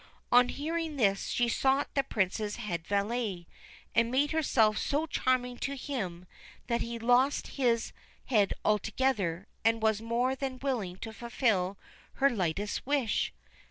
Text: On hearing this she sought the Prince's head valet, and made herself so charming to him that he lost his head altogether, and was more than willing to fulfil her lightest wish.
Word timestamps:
On 0.31 0.49
hearing 0.49 0.95
this 0.95 1.27
she 1.27 1.47
sought 1.47 1.93
the 1.93 2.01
Prince's 2.01 2.55
head 2.55 2.87
valet, 2.87 3.45
and 3.93 4.09
made 4.09 4.31
herself 4.31 4.79
so 4.79 5.05
charming 5.05 5.59
to 5.59 5.75
him 5.75 6.25
that 6.65 6.81
he 6.81 6.97
lost 6.97 7.49
his 7.61 7.93
head 8.25 8.51
altogether, 8.65 9.45
and 9.63 9.79
was 9.83 10.01
more 10.01 10.33
than 10.33 10.57
willing 10.59 10.97
to 11.01 11.13
fulfil 11.13 11.77
her 12.13 12.31
lightest 12.31 12.83
wish. 12.83 13.31